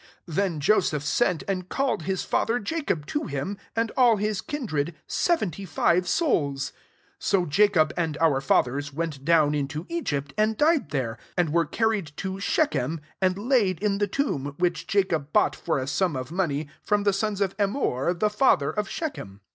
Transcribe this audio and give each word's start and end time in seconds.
14 0.25 0.25
Then 0.35 0.59
Joseph 0.59 1.03
sent, 1.03 1.43
and 1.47 1.69
called 1.69 2.01
his 2.01 2.23
fa 2.23 2.43
ther 2.47 2.57
[Jacob] 2.57 3.05
to 3.05 3.25
himi 3.25 3.55
and 3.75 3.91
all 3.95 4.17
hi9 4.17 4.47
kindred, 4.47 4.95
seventy 5.05 5.63
five 5.63 6.07
souls. 6.07 6.69
15 7.19 7.19
So 7.19 7.45
Jacob 7.45 7.93
and 7.95 8.17
our 8.17 8.41
fathers 8.41 8.91
went 8.91 9.23
down 9.23 9.53
into 9.53 9.85
Egypt, 9.89 10.33
and 10.39 10.57
died 10.57 10.89
there; 10.89 11.19
16 11.33 11.33
and 11.37 11.53
were 11.53 11.65
carried 11.67 12.11
to 12.17 12.39
Shechem,* 12.39 12.99
andlaid 13.21 13.77
in 13.77 13.99
the 13.99 14.07
tomb, 14.07 14.55
which 14.57 14.87
Jacobs 14.87 15.27
bought 15.33 15.55
for 15.55 15.77
a 15.77 15.85
sum 15.85 16.15
of 16.15 16.31
money 16.31 16.67
from 16.81 17.03
the 17.03 17.13
sons 17.13 17.39
of 17.39 17.53
Em 17.59 17.69
mor, 17.69 18.11
the 18.15 18.31
father 18.31 18.71
of 18.71 18.89
Shechem.) 18.89 19.41